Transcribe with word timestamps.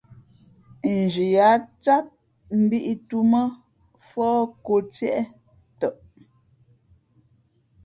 Nzhi 0.97 1.27
a 1.49 1.49
cát, 1.83 2.07
mbǐtūmά 2.61 3.41
fōh 4.09 4.41
kō 4.65 4.75
tiê 4.93 5.17
tαʼ. 5.79 5.95